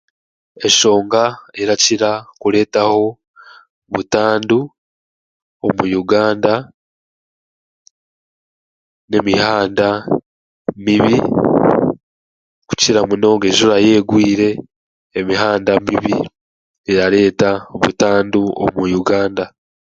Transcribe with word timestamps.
Eshonga 0.67 1.23
erakira 1.61 2.11
kureetaho 2.41 3.03
butandu 3.93 4.59
omu 5.65 5.83
Uganda 6.01 6.53
n'emihanda 9.09 9.87
mibi 10.85 11.15
kukira 12.67 12.99
munonga 13.09 13.45
enjura 13.49 13.75
yeegwire, 13.85 14.49
emihanda 15.19 15.71
mibi 15.85 16.15
erareeta 16.91 17.49
butandu 17.81 18.41
omu 18.63 18.81
Uganda 19.01 19.45